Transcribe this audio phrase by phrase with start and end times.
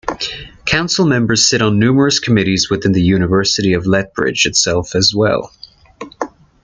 [0.65, 5.53] Council members sit on numerous committees within the University of Lethbridge itself as well.